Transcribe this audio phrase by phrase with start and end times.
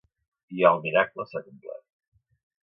[0.59, 1.85] I el miracle s’ha complert.